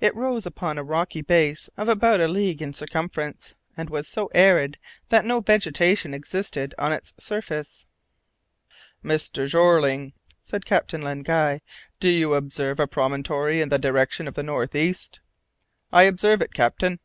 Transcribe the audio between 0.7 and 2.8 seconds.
a rocky base of about a league in